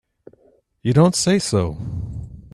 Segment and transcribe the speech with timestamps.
[0.81, 1.77] You don't say so!